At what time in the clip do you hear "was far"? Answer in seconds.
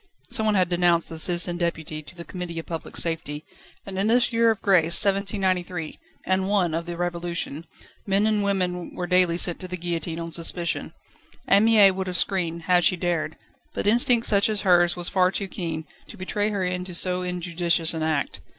14.95-15.29